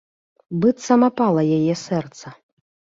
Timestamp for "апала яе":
1.09-1.73